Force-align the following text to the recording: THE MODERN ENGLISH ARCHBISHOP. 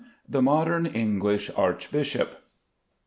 THE 0.27 0.41
MODERN 0.41 0.87
ENGLISH 0.87 1.51
ARCHBISHOP. 1.55 2.41